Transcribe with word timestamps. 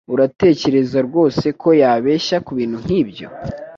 Uratekereza 0.13 0.97
rwose 1.07 1.45
ko 1.61 1.69
yabeshya 1.81 2.37
kubintu 2.47 2.77
nkibyo? 2.83 3.27